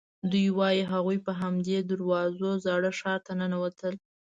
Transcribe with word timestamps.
دوی 0.31 0.47
وایي 0.57 0.81
هغوی 0.91 1.17
په 1.25 1.31
همدې 1.41 1.77
دروازو 1.91 2.49
زاړه 2.65 2.91
ښار 2.99 3.19
ته 3.25 3.31
ننوتل. 3.39 3.95